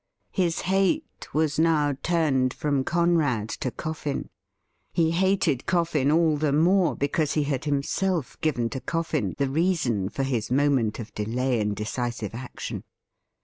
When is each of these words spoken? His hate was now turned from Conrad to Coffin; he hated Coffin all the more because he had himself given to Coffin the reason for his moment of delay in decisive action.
His 0.31 0.61
hate 0.61 1.31
was 1.31 1.59
now 1.59 1.95
turned 2.01 2.55
from 2.55 2.83
Conrad 2.83 3.49
to 3.49 3.69
Coffin; 3.69 4.29
he 4.91 5.11
hated 5.11 5.67
Coffin 5.67 6.09
all 6.11 6.37
the 6.37 6.51
more 6.51 6.95
because 6.95 7.33
he 7.33 7.43
had 7.43 7.65
himself 7.65 8.35
given 8.41 8.67
to 8.71 8.81
Coffin 8.81 9.35
the 9.37 9.47
reason 9.47 10.09
for 10.09 10.23
his 10.23 10.49
moment 10.49 10.97
of 10.97 11.13
delay 11.13 11.59
in 11.59 11.75
decisive 11.75 12.33
action. 12.33 12.83